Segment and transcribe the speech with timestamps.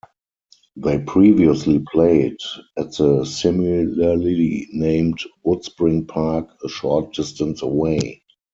[0.77, 2.37] They previously played
[2.75, 8.23] at the similarly named Woodspring Park a short distance away.